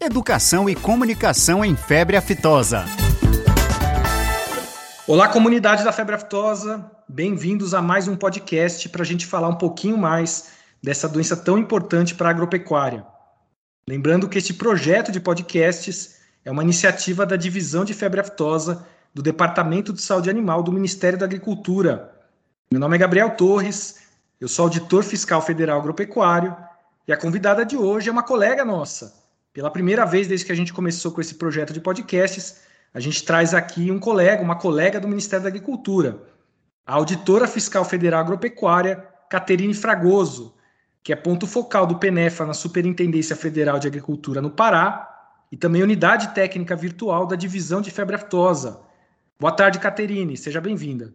[0.00, 2.84] Educação e comunicação em febre aftosa.
[5.08, 6.88] Olá, comunidade da febre aftosa.
[7.08, 10.50] Bem-vindos a mais um podcast para a gente falar um pouquinho mais
[10.80, 13.04] dessa doença tão importante para a agropecuária.
[13.88, 19.20] Lembrando que este projeto de podcasts é uma iniciativa da Divisão de Febre Aftosa do
[19.20, 22.14] Departamento de Saúde Animal do Ministério da Agricultura.
[22.70, 23.96] Meu nome é Gabriel Torres,
[24.40, 26.56] eu sou auditor fiscal federal agropecuário
[27.08, 29.26] e a convidada de hoje é uma colega nossa.
[29.58, 32.60] Pela primeira vez desde que a gente começou com esse projeto de podcasts,
[32.94, 36.22] a gente traz aqui um colega, uma colega do Ministério da Agricultura,
[36.86, 40.54] a auditora fiscal federal agropecuária, Caterine Fragoso,
[41.02, 45.82] que é ponto focal do PENEFA na Superintendência Federal de Agricultura no Pará e também
[45.82, 48.80] unidade técnica virtual da Divisão de Febre Aftosa.
[49.40, 51.12] Boa tarde, Caterine, seja bem-vinda.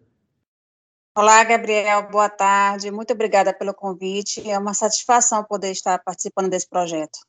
[1.18, 2.92] Olá, Gabriel, boa tarde.
[2.92, 4.50] Muito obrigada pelo convite.
[4.52, 7.20] É uma satisfação poder estar participando desse projeto.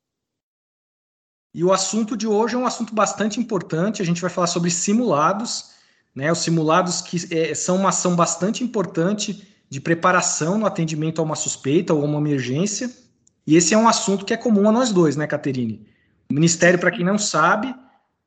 [1.55, 4.03] E o assunto de hoje é um assunto bastante importante.
[4.03, 5.71] A gente vai falar sobre simulados,
[6.15, 6.33] né?
[6.33, 11.37] Os simulados que é, são uma ação bastante importante de preparação no atendimento a uma
[11.37, 12.91] suspeita ou uma emergência.
[13.47, 15.87] E esse é um assunto que é comum a nós dois, né, Caterine?
[16.29, 17.75] O Ministério, para quem não sabe,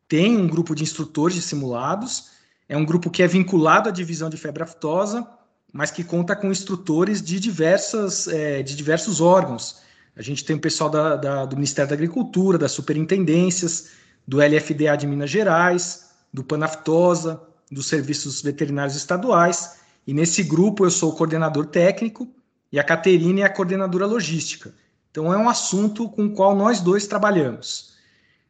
[0.07, 2.31] tem um grupo de instrutores de simulados.
[2.69, 5.27] É um grupo que é vinculado à divisão de febre aftosa
[5.71, 9.81] mas que conta com instrutores de, diversas, é, de diversos órgãos.
[10.17, 13.89] A gente tem o pessoal da, da, do Ministério da Agricultura, das superintendências,
[14.27, 20.91] do LFDA de Minas Gerais, do Panaftosa, dos serviços veterinários estaduais, e nesse grupo eu
[20.91, 22.27] sou o coordenador técnico
[22.71, 24.73] e a Caterine é a coordenadora logística.
[25.11, 27.93] Então é um assunto com o qual nós dois trabalhamos.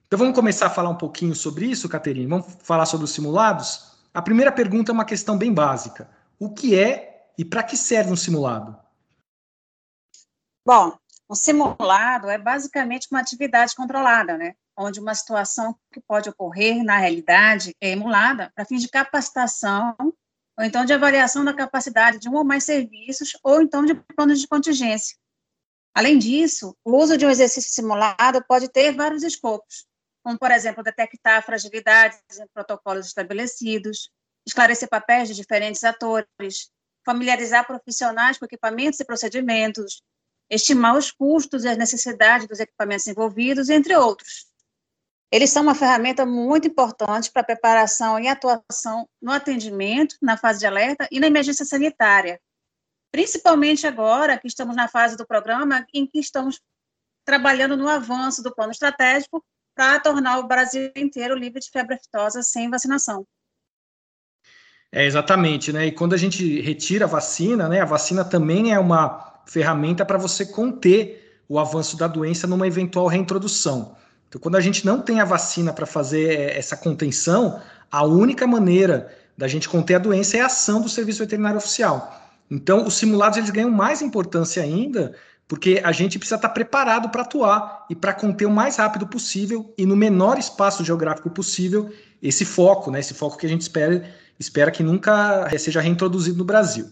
[0.07, 2.27] Então vamos começar a falar um pouquinho sobre isso, Caterine?
[2.27, 3.97] Vamos falar sobre os simulados?
[4.13, 8.11] A primeira pergunta é uma questão bem básica o que é e para que serve
[8.11, 8.75] um simulado?
[10.65, 10.97] Bom,
[11.29, 14.55] um simulado é basicamente uma atividade controlada, né?
[14.77, 20.63] Onde uma situação que pode ocorrer na realidade é emulada para fins de capacitação ou
[20.63, 24.47] então de avaliação da capacidade de um ou mais serviços ou então de planos de
[24.47, 25.17] contingência.
[25.93, 29.85] Além disso, o uso de um exercício simulado pode ter vários escopos,
[30.23, 34.11] como, por exemplo, detectar fragilidades em protocolos estabelecidos,
[34.45, 36.71] esclarecer papéis de diferentes atores,
[37.05, 40.03] familiarizar profissionais com equipamentos e procedimentos,
[40.49, 44.47] estimar os custos e as necessidades dos equipamentos envolvidos, entre outros.
[45.31, 50.59] Eles são uma ferramenta muito importante para a preparação e atuação no atendimento, na fase
[50.59, 52.39] de alerta e na emergência sanitária,
[53.11, 56.61] principalmente agora que estamos na fase do programa em que estamos
[57.25, 59.43] trabalhando no avanço do plano estratégico
[59.75, 63.27] para tornar o Brasil inteiro livre de febre aftosa sem vacinação.
[64.89, 65.87] É, exatamente, né?
[65.87, 67.81] E quando a gente retira a vacina, né?
[67.81, 73.07] A vacina também é uma ferramenta para você conter o avanço da doença numa eventual
[73.07, 73.95] reintrodução.
[74.27, 78.45] Então, quando a gente não tem a vacina para fazer é, essa contenção, a única
[78.45, 82.21] maneira da gente conter a doença é a ação do serviço veterinário oficial.
[82.51, 85.15] Então, os simulados eles ganham mais importância ainda,
[85.47, 89.73] porque a gente precisa estar preparado para atuar e para conter o mais rápido possível
[89.77, 91.89] e no menor espaço geográfico possível
[92.21, 92.99] esse foco, né?
[92.99, 94.03] Esse foco que a gente espera
[94.39, 96.89] espera que nunca seja reintroduzido no Brasil.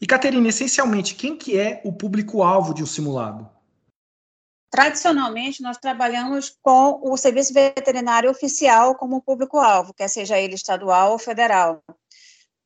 [0.00, 3.48] E, Caterina, essencialmente, quem que é o público-alvo de um simulado?
[4.70, 11.18] Tradicionalmente, nós trabalhamos com o serviço veterinário oficial como público-alvo, quer seja ele estadual ou
[11.18, 11.80] federal.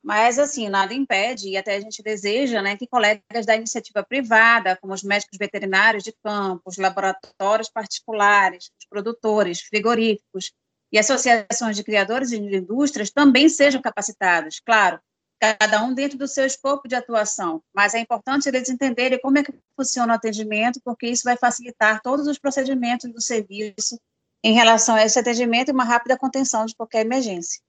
[0.02, 4.76] Mas, assim, nada impede, e até a gente deseja, né, que colegas da iniciativa privada,
[4.76, 10.52] como os médicos veterinários de campo, os laboratórios particulares, os produtores, frigoríficos,
[10.90, 14.98] e associações de criadores e de indústrias também sejam capacitados, claro,
[15.38, 19.44] cada um dentro do seu escopo de atuação, mas é importante eles entenderem como é
[19.44, 23.98] que funciona o atendimento, porque isso vai facilitar todos os procedimentos do serviço
[24.42, 27.60] em relação a esse atendimento e uma rápida contenção de qualquer emergência.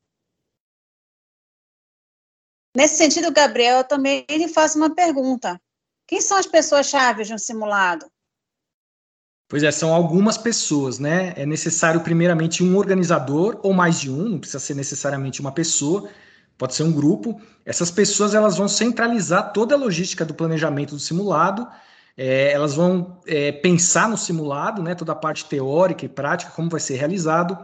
[2.75, 5.59] Nesse sentido, Gabriel, eu também lhe faço uma pergunta.
[6.07, 8.09] Quem são as pessoas-chave de um simulado?
[9.47, 11.33] Pois é, são algumas pessoas, né?
[11.35, 16.09] É necessário, primeiramente, um organizador ou mais de um, não precisa ser necessariamente uma pessoa,
[16.59, 17.41] pode ser um grupo.
[17.65, 21.65] Essas pessoas elas vão centralizar toda a logística do planejamento do simulado,
[22.17, 24.93] é, elas vão é, pensar no simulado, né?
[24.93, 27.57] Toda a parte teórica e prática, como vai ser realizado.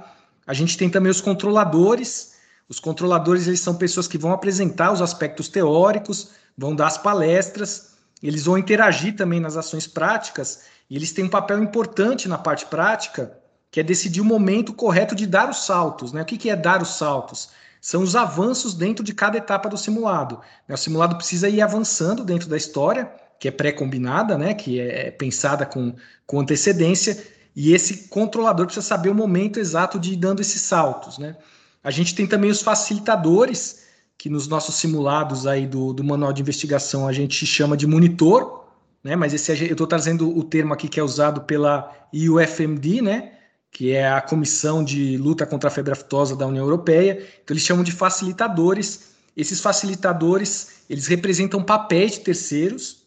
[0.47, 2.35] A gente tem também os controladores.
[2.69, 7.95] Os controladores eles são pessoas que vão apresentar os aspectos teóricos, vão dar as palestras,
[8.23, 12.65] eles vão interagir também nas ações práticas e eles têm um papel importante na parte
[12.65, 13.37] prática,
[13.69, 16.13] que é decidir o momento correto de dar os saltos.
[16.13, 16.21] Né?
[16.21, 17.49] O que, que é dar os saltos?
[17.85, 20.41] São os avanços dentro de cada etapa do simulado.
[20.67, 20.73] Né?
[20.73, 24.55] O simulado precisa ir avançando dentro da história, que é pré-combinada, né?
[24.55, 25.93] que é pensada com,
[26.25, 27.23] com antecedência,
[27.55, 31.37] e esse controlador precisa saber o momento exato de ir dando esses saltos, né?
[31.83, 33.83] A gente tem também os facilitadores,
[34.17, 38.65] que nos nossos simulados aí do, do manual de investigação a gente chama de monitor,
[39.03, 39.15] né?
[39.15, 43.34] Mas esse eu estou trazendo o termo aqui que é usado pela IUFMD, né?
[43.75, 47.21] Que é a Comissão de Luta contra a Febre Aftosa da União Europeia.
[47.43, 49.15] Então eles chamam de facilitadores.
[49.35, 53.03] Esses facilitadores eles representam papéis de terceiros.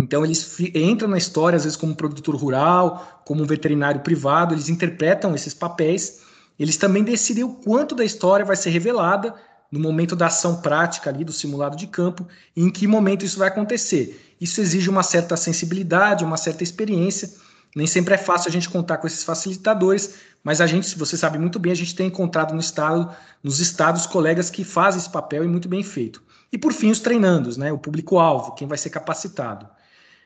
[0.00, 4.54] Então eles entram na história às vezes como produtor rural, como um veterinário privado.
[4.54, 6.20] Eles interpretam esses papéis.
[6.60, 9.34] Eles também decidem o quanto da história vai ser revelada
[9.68, 12.24] no momento da ação prática ali do simulado de campo
[12.54, 14.36] e em que momento isso vai acontecer.
[14.40, 17.28] Isso exige uma certa sensibilidade, uma certa experiência.
[17.74, 21.16] Nem sempre é fácil a gente contar com esses facilitadores, mas a gente, se você
[21.16, 23.10] sabe muito bem, a gente tem encontrado no estado,
[23.42, 26.22] nos estados colegas que fazem esse papel e muito bem feito.
[26.52, 29.68] E por fim, os treinandos, né, o público-alvo, quem vai ser capacitado.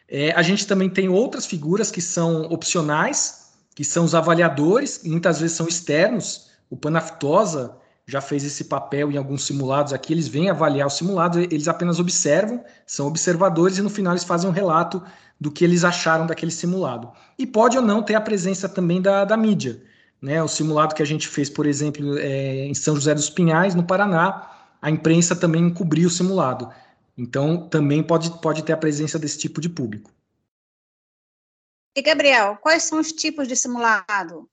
[0.06, 5.40] É, a gente também tem outras figuras que são opcionais, que são os avaliadores, muitas
[5.40, 6.48] vezes são externos.
[6.68, 7.76] O Panaftosa
[8.08, 12.00] já fez esse papel em alguns simulados aqui, eles vêm avaliar os simulados, eles apenas
[12.00, 15.02] observam, são observadores e no final eles fazem um relato
[15.38, 17.12] do que eles acharam daquele simulado.
[17.38, 19.82] E pode ou não ter a presença também da, da mídia.
[20.22, 20.42] Né?
[20.42, 23.84] O simulado que a gente fez, por exemplo, é, em São José dos Pinhais, no
[23.84, 26.72] Paraná, a imprensa também cobriu o simulado.
[27.16, 30.10] Então, também pode, pode ter a presença desse tipo de público.
[31.94, 34.48] E, Gabriel, quais são os tipos de simulado?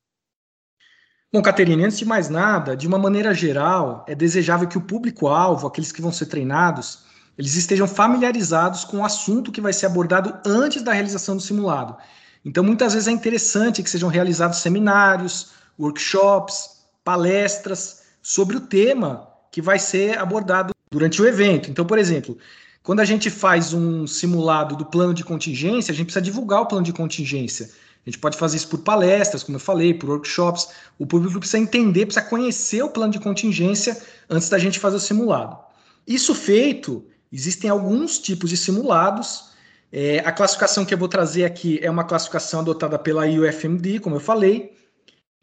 [1.34, 5.68] Bom, Caterine, antes de mais nada, de uma maneira geral, é desejável que o público-alvo,
[5.68, 7.00] aqueles que vão ser treinados,
[7.38, 11.98] eles estejam familiarizados com o assunto que vai ser abordado antes da realização do simulado.
[12.46, 19.62] Então, muitas vezes é interessante que sejam realizados seminários, workshops, palestras sobre o tema que
[19.62, 21.70] vai ser abordado durante o evento.
[21.70, 22.38] Então, por exemplo,
[22.82, 26.68] quando a gente faz um simulado do plano de contingência, a gente precisa divulgar o
[26.68, 27.70] plano de contingência.
[28.06, 30.68] A gente pode fazer isso por palestras, como eu falei, por workshops.
[31.00, 34.00] O público precisa entender, precisa conhecer o plano de contingência
[34.30, 35.58] antes da gente fazer o simulado.
[36.06, 39.50] Isso feito, existem alguns tipos de simulados.
[39.92, 44.18] É, a classificação que eu vou trazer aqui é uma classificação adotada pela UFMD, como
[44.18, 44.78] eu falei,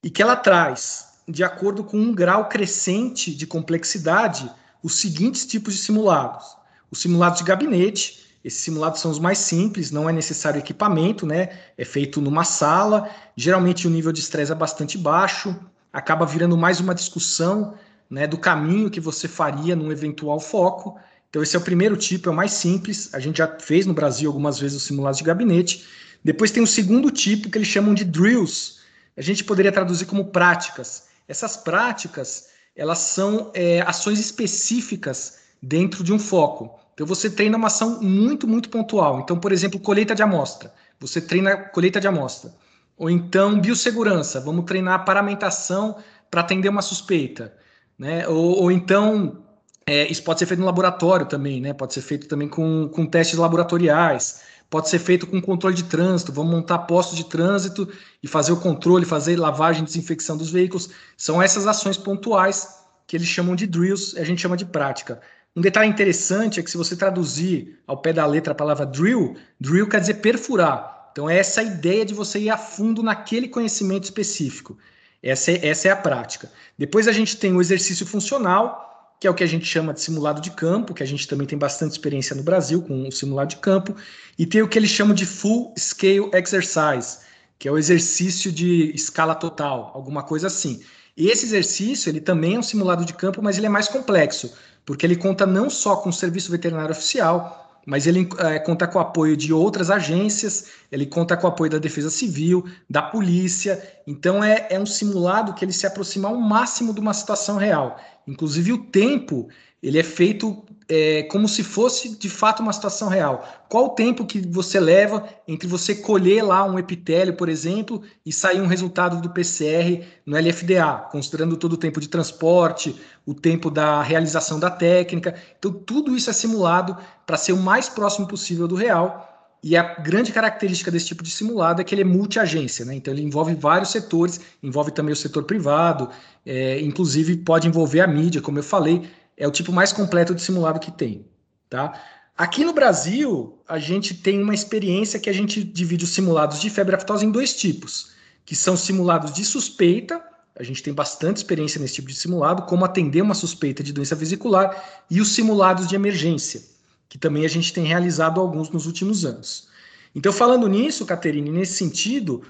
[0.05, 4.49] e que ela traz, de acordo com um grau crescente de complexidade,
[4.82, 6.44] os seguintes tipos de simulados:
[6.93, 11.50] os simulados de gabinete, esses simulados são os mais simples, não é necessário equipamento, né?
[11.79, 13.09] É feito numa sala.
[13.37, 15.55] Geralmente o nível de estresse é bastante baixo,
[15.93, 17.75] acaba virando mais uma discussão
[18.11, 20.99] né, do caminho que você faria num eventual foco.
[21.31, 23.09] Então, esse é o primeiro tipo, é o mais simples.
[23.15, 25.87] A gente já fez no Brasil algumas vezes os simulados de gabinete.
[26.23, 28.81] Depois tem o segundo tipo, que eles chamam de drills.
[29.17, 31.05] A gente poderia traduzir como práticas.
[31.27, 36.81] Essas práticas, elas são é, ações específicas dentro de um foco.
[36.94, 39.21] Então você treina uma ação muito, muito pontual.
[39.21, 40.73] Então, por exemplo, colheita de amostra.
[41.00, 42.53] Você treina colheita de amostra.
[42.97, 44.41] Ou então biossegurança.
[44.41, 45.97] Vamos treinar paramentação
[46.31, 47.55] para atender uma suspeita.
[47.99, 48.27] Né?
[48.29, 49.43] Ou, ou então,
[49.87, 51.73] é, isso pode ser feito no laboratório também, né?
[51.73, 54.43] Pode ser feito também com, com testes laboratoriais.
[54.71, 56.33] Pode ser feito com controle de trânsito.
[56.33, 57.88] Vamos montar postos de trânsito
[58.23, 60.91] e fazer o controle, fazer lavagem e desinfecção dos veículos.
[61.17, 65.21] São essas ações pontuais que eles chamam de drills, a gente chama de prática.
[65.54, 69.37] Um detalhe interessante é que se você traduzir ao pé da letra a palavra drill,
[69.60, 71.10] drill quer dizer perfurar.
[71.12, 74.78] Então é essa ideia de você ir a fundo naquele conhecimento específico.
[75.22, 76.50] Essa é, essa é a prática.
[76.78, 80.00] Depois a gente tem o exercício funcional, que é o que a gente chama de
[80.00, 83.50] simulado de campo, que a gente também tem bastante experiência no Brasil com o simulado
[83.50, 83.94] de campo,
[84.38, 87.18] e tem o que eles chamam de full scale exercise,
[87.59, 90.82] que é o exercício de escala total, alguma coisa assim.
[91.16, 94.52] Esse exercício, ele também é um simulado de campo, mas ele é mais complexo,
[94.85, 98.99] porque ele conta não só com o Serviço Veterinário Oficial, mas ele é, conta com
[98.99, 103.83] o apoio de outras agências, ele conta com o apoio da Defesa Civil, da polícia.
[104.07, 107.99] Então é, é um simulado que ele se aproxima ao máximo de uma situação real.
[108.27, 109.49] Inclusive o tempo
[109.83, 113.49] ele é feito é, como se fosse de fato uma situação real.
[113.66, 118.30] Qual o tempo que você leva entre você colher lá um epitélio, por exemplo, e
[118.30, 122.94] sair um resultado do PCR no LFDA, considerando todo o tempo de transporte,
[123.25, 125.34] o tempo da realização da técnica.
[125.58, 126.94] Então, tudo isso é simulado
[127.25, 129.30] para ser o mais próximo possível do real.
[129.64, 132.96] E a grande característica desse tipo de simulado é que ele é multiagência, né?
[132.96, 136.11] Então ele envolve vários setores, envolve também o setor privado,
[136.44, 140.43] é, inclusive pode envolver a mídia, como eu falei é o tipo mais completo de
[140.43, 141.27] simulado que tem,
[141.69, 142.01] tá?
[142.37, 146.71] Aqui no Brasil, a gente tem uma experiência que a gente divide os simulados de
[146.71, 148.12] febre aftosa em dois tipos,
[148.45, 150.23] que são simulados de suspeita,
[150.55, 154.15] a gente tem bastante experiência nesse tipo de simulado, como atender uma suspeita de doença
[154.15, 156.62] vesicular, e os simulados de emergência,
[157.09, 159.69] que também a gente tem realizado alguns nos últimos anos.
[160.15, 162.43] Então, falando nisso, Caterine, nesse sentido,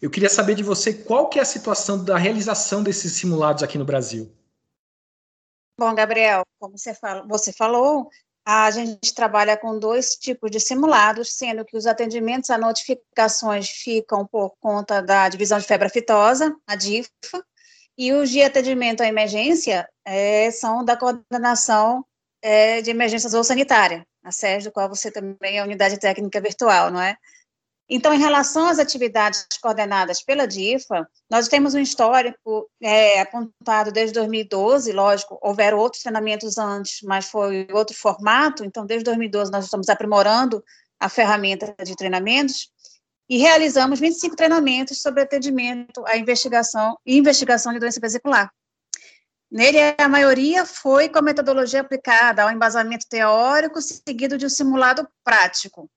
[0.00, 3.78] Eu queria saber de você qual que é a situação da realização desses simulados aqui
[3.78, 4.30] no Brasil.
[5.78, 8.08] Bom, Gabriel, como você, fala, você falou,
[8.46, 14.26] a gente trabalha com dois tipos de simulados, sendo que os atendimentos a notificações ficam
[14.26, 17.10] por conta da divisão de febre aftosa, a DIFA,
[17.98, 22.04] e os de atendimento à emergência é, são da coordenação
[22.40, 26.90] é, de emergências ou sanitária, a SES, do qual você também é unidade técnica virtual,
[26.90, 27.16] não é?
[27.88, 34.14] Então, em relação às atividades coordenadas pela DIFA, nós temos um histórico é, apontado desde
[34.14, 39.88] 2012, lógico, houveram outros treinamentos antes, mas foi outro formato, então, desde 2012 nós estamos
[39.88, 40.64] aprimorando
[40.98, 42.68] a ferramenta de treinamentos
[43.28, 48.50] e realizamos 25 treinamentos sobre atendimento à investigação e investigação de doença vesicular.
[49.50, 55.08] Nele, a maioria foi com a metodologia aplicada ao embasamento teórico, seguido de um simulado
[55.22, 55.88] prático,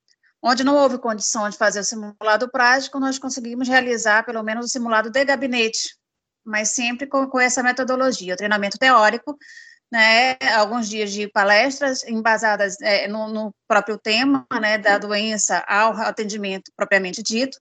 [0.42, 4.68] Onde não houve condição de fazer o simulado prático, nós conseguimos realizar pelo menos o
[4.68, 5.96] simulado de gabinete,
[6.44, 9.36] mas sempre com, com essa metodologia, o treinamento teórico,
[9.92, 15.92] né, alguns dias de palestras embasadas é, no, no, próprio tema, né, da doença ao
[15.92, 17.58] atendimento propriamente dito,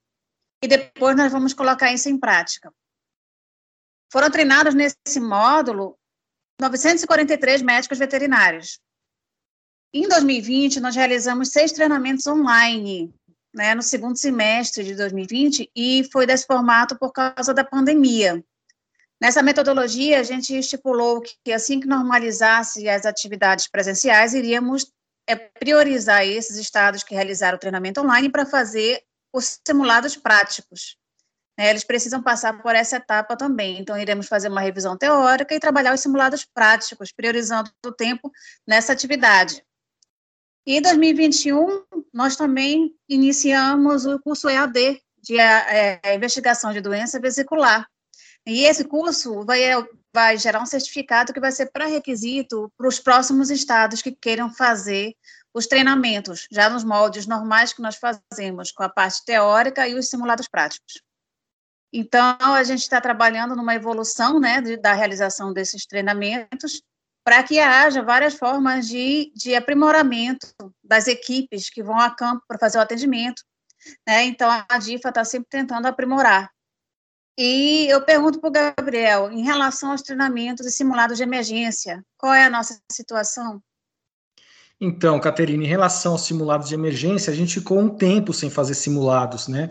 [0.63, 2.71] e depois nós vamos colocar isso em prática.
[4.11, 5.97] Foram treinados nesse módulo
[6.61, 8.79] 943 médicos veterinários,
[9.93, 13.13] em 2020, nós realizamos seis treinamentos online,
[13.53, 18.43] né, no segundo semestre de 2020, e foi desse formato por causa da pandemia.
[19.21, 24.91] Nessa metodologia, a gente estipulou que, assim que normalizasse as atividades presenciais, iríamos
[25.27, 29.03] é, priorizar esses estados que realizaram o treinamento online para fazer
[29.33, 30.97] os simulados práticos.
[31.57, 33.77] É, eles precisam passar por essa etapa também.
[33.79, 38.31] Então, iremos fazer uma revisão teórica e trabalhar os simulados práticos, priorizando o tempo
[38.65, 39.61] nessa atividade.
[40.69, 41.83] E em 2021,
[42.13, 47.87] nós também iniciamos o curso EAD, de é, é, investigação de doença vesicular.
[48.45, 49.61] E esse curso vai,
[50.13, 55.15] vai gerar um certificado que vai ser pré-requisito para os próximos estados que queiram fazer
[55.55, 60.07] os treinamentos, já nos moldes normais que nós fazemos, com a parte teórica e os
[60.07, 61.01] simulados práticos.
[61.91, 66.83] Então, a gente está trabalhando numa evolução né, de, da realização desses treinamentos,
[67.23, 70.47] para que haja várias formas de, de aprimoramento
[70.83, 73.43] das equipes que vão a campo para fazer o atendimento.
[74.07, 74.25] Né?
[74.25, 76.49] Então, a DIFA está sempre tentando aprimorar.
[77.37, 82.33] E eu pergunto para o Gabriel, em relação aos treinamentos e simulados de emergência, qual
[82.33, 83.61] é a nossa situação?
[84.81, 88.73] Então, Caterina, em relação aos simulados de emergência, a gente ficou um tempo sem fazer
[88.73, 89.69] simulados, né?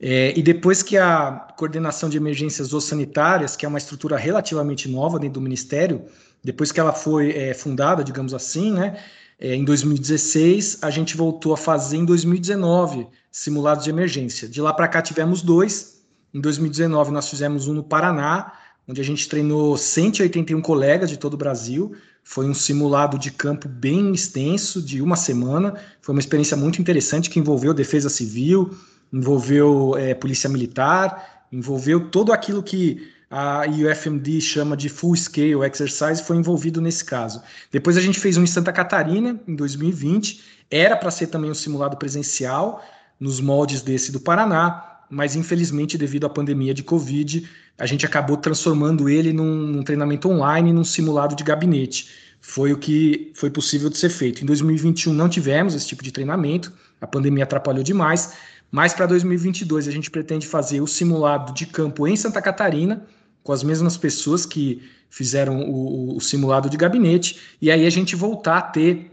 [0.00, 5.18] É, e depois que a coordenação de emergências sanitárias, que é uma estrutura relativamente nova
[5.18, 6.04] dentro do Ministério,
[6.44, 8.98] depois que ela foi é, fundada, digamos assim, né,
[9.40, 14.48] é, em 2016, a gente voltou a fazer em 2019 simulados de emergência.
[14.48, 16.02] De lá para cá tivemos dois.
[16.32, 18.52] Em 2019 nós fizemos um no Paraná,
[18.86, 21.96] onde a gente treinou 181 colegas de todo o Brasil.
[22.22, 25.74] Foi um simulado de campo bem extenso, de uma semana.
[26.00, 28.70] Foi uma experiência muito interessante que envolveu defesa civil,
[29.12, 36.22] envolveu é, polícia militar, envolveu todo aquilo que a UFMD chama de Full Scale Exercise,
[36.22, 37.42] foi envolvido nesse caso.
[37.72, 41.54] Depois a gente fez um em Santa Catarina, em 2020, era para ser também um
[41.54, 42.80] simulado presencial,
[43.18, 47.44] nos moldes desse do Paraná, mas infelizmente, devido à pandemia de Covid,
[47.76, 52.10] a gente acabou transformando ele num, num treinamento online, num simulado de gabinete.
[52.40, 54.44] Foi o que foi possível de ser feito.
[54.44, 58.34] Em 2021 não tivemos esse tipo de treinamento, a pandemia atrapalhou demais,
[58.70, 63.04] mas para 2022 a gente pretende fazer o simulado de campo em Santa Catarina,
[63.44, 68.16] com as mesmas pessoas que fizeram o, o simulado de gabinete, e aí a gente
[68.16, 69.12] voltar a ter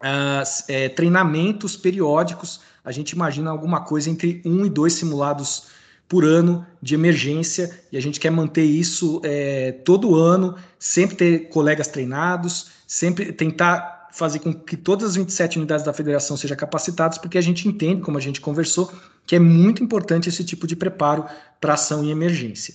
[0.00, 2.60] uh, é, treinamentos periódicos.
[2.84, 5.68] A gente imagina alguma coisa entre um e dois simulados
[6.06, 11.48] por ano de emergência, e a gente quer manter isso é, todo ano, sempre ter
[11.48, 17.16] colegas treinados, sempre tentar fazer com que todas as 27 unidades da federação sejam capacitadas,
[17.16, 18.92] porque a gente entende, como a gente conversou,
[19.26, 21.24] que é muito importante esse tipo de preparo
[21.58, 22.74] para ação em emergência.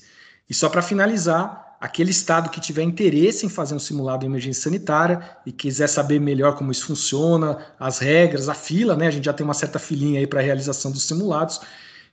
[0.50, 4.64] E só para finalizar, aquele estado que tiver interesse em fazer um simulado de emergência
[4.64, 9.08] sanitária e quiser saber melhor como isso funciona, as regras, a fila, né?
[9.08, 11.62] A gente já tem uma certa filinha aí para a realização dos simulados.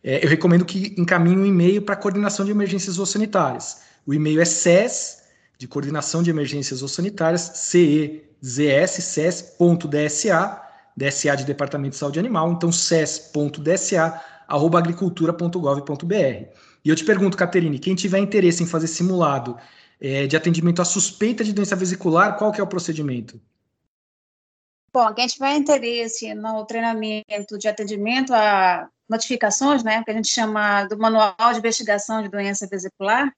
[0.03, 3.79] É, eu recomendo que encaminhe um e-mail para a coordenação de emergências sanitárias.
[4.07, 5.25] O e-mail é SES,
[5.59, 9.41] de Coordenação de Emergências Sanitárias, CE zs.ses.dsa,
[10.97, 16.15] DSA de Departamento de Saúde Animal, então ses.dsa, agricultura.gov.br.
[16.85, 19.57] E eu te pergunto, Caterine, quem tiver interesse em fazer simulado
[20.01, 23.41] é, de atendimento à suspeita de doença vesicular, qual que é o procedimento?
[24.93, 30.85] Bom, quem tiver interesse no treinamento de atendimento a notificações, né, que a gente chama
[30.85, 33.35] do Manual de Investigação de Doença Vesicular,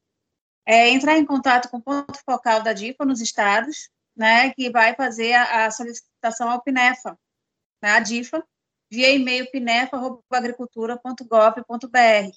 [0.67, 4.95] é entrar em contato com o ponto focal da DIFA nos estados, né, que vai
[4.95, 7.19] fazer a, a solicitação ao PINEFA,
[7.83, 8.45] né, a DIFA,
[8.91, 12.37] via e-mail pinefa.agricultura.gov.br.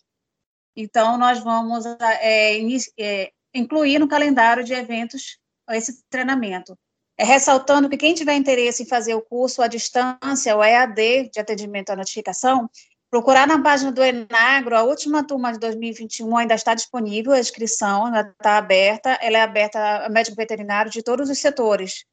[0.76, 2.60] Então, nós vamos é,
[2.98, 5.38] é, incluir no calendário de eventos
[5.72, 6.78] esse treinamento.
[7.18, 11.40] É, ressaltando que quem tiver interesse em fazer o curso à distância, o EAD, de
[11.40, 12.70] atendimento à notificação,
[13.12, 18.06] procurar na página do Enagro, a última turma de 2021 ainda está disponível, a inscrição
[18.06, 22.06] ainda está aberta, ela é aberta a médico veterinário de todos os setores,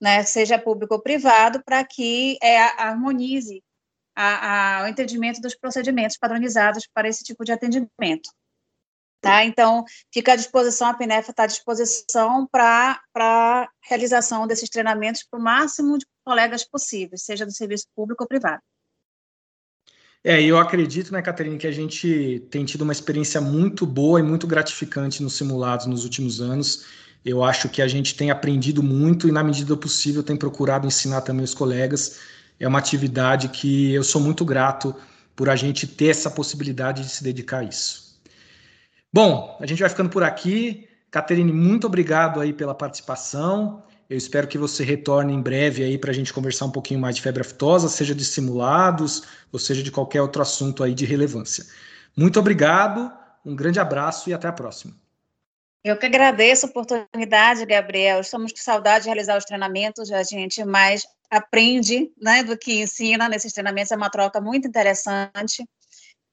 [0.00, 3.62] né, seja público ou privado, para que é, harmonize
[4.14, 8.30] a, a, o entendimento dos procedimentos padronizados para esse tipo de atendimento.
[9.20, 9.44] Tá?
[9.44, 15.38] Então, fica à disposição, a PNEF está à disposição para a realização desses treinamentos para
[15.38, 18.62] o máximo de colegas possíveis, seja do serviço público ou privado.
[20.24, 24.22] É, eu acredito, né, Caterina, que a gente tem tido uma experiência muito boa e
[24.22, 26.86] muito gratificante nos simulados nos últimos anos.
[27.24, 30.86] Eu acho que a gente tem aprendido muito e, na medida do possível, tem procurado
[30.86, 32.20] ensinar também os colegas.
[32.60, 34.94] É uma atividade que eu sou muito grato
[35.34, 38.20] por a gente ter essa possibilidade de se dedicar a isso.
[39.10, 40.86] Bom, a gente vai ficando por aqui.
[41.10, 43.82] Caterine, muito obrigado aí pela participação.
[44.08, 47.16] Eu espero que você retorne em breve aí para a gente conversar um pouquinho mais
[47.16, 51.64] de febre aftosa, seja de simulados, ou seja de qualquer outro assunto aí de relevância.
[52.16, 53.10] Muito obrigado,
[53.44, 54.94] um grande abraço e até a próxima.
[55.82, 58.20] Eu que agradeço a oportunidade, Gabriel.
[58.20, 63.28] Estamos com saudade de realizar os treinamentos, a gente mais aprende né, do que ensina
[63.28, 65.64] nesses treinamentos, é uma troca muito interessante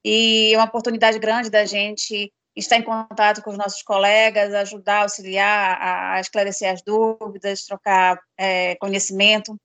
[0.04, 5.02] e é uma oportunidade grande da gente estar em contato com os nossos colegas, ajudar,
[5.02, 9.56] auxiliar a esclarecer as dúvidas, trocar é, conhecimento.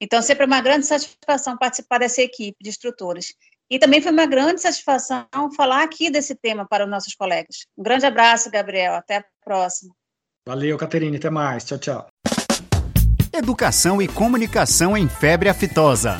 [0.00, 3.34] Então, sempre é uma grande satisfação participar dessa equipe de instrutores.
[3.70, 7.66] E também foi uma grande satisfação falar aqui desse tema para os nossos colegas.
[7.78, 8.94] Um grande abraço, Gabriel.
[8.94, 9.94] Até a próxima.
[10.44, 11.18] Valeu, Caterine.
[11.18, 11.64] Até mais.
[11.64, 12.19] Tchau, tchau.
[13.40, 16.18] Educação e comunicação em febre aftosa.